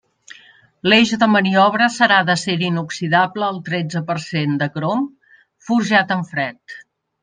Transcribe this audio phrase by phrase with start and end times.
[0.87, 5.09] L'eix de maniobra serà d'acer inoxidable al tretze per cent de crom,
[5.71, 6.81] forjat en fred.